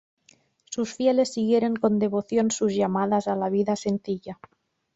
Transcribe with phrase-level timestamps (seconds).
[0.71, 4.39] Sus fieles siguieron con devoción sus llamadas a la vida sencilla.